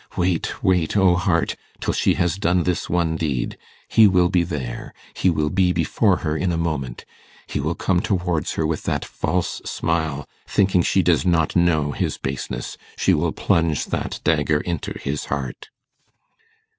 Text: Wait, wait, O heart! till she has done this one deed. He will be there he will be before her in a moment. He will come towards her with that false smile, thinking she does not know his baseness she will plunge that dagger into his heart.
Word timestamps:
Wait, 0.17 0.63
wait, 0.63 0.97
O 0.97 1.13
heart! 1.13 1.55
till 1.79 1.93
she 1.93 2.15
has 2.15 2.39
done 2.39 2.63
this 2.63 2.89
one 2.89 3.15
deed. 3.17 3.55
He 3.87 4.07
will 4.07 4.29
be 4.29 4.41
there 4.41 4.95
he 5.13 5.29
will 5.29 5.51
be 5.51 5.71
before 5.73 6.15
her 6.25 6.35
in 6.35 6.51
a 6.51 6.57
moment. 6.57 7.05
He 7.45 7.59
will 7.59 7.75
come 7.75 7.99
towards 8.01 8.53
her 8.53 8.65
with 8.65 8.81
that 8.85 9.05
false 9.05 9.61
smile, 9.63 10.27
thinking 10.47 10.81
she 10.81 11.03
does 11.03 11.23
not 11.23 11.55
know 11.55 11.91
his 11.91 12.17
baseness 12.17 12.79
she 12.97 13.13
will 13.13 13.31
plunge 13.31 13.85
that 13.85 14.19
dagger 14.23 14.61
into 14.61 14.97
his 14.97 15.25
heart. 15.25 15.69